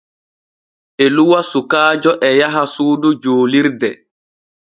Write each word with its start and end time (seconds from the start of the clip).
Eluwa 1.05 1.39
sukaajo 1.51 2.11
e 2.27 2.29
yaha 2.39 2.63
suudu 2.73 3.09
juulirde. 3.21 3.89